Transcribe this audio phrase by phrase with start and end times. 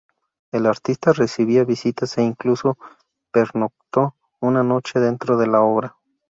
[0.51, 2.75] El artista recibía visitas e incluso
[3.31, 5.95] pernoctó una noche dentro de la obra.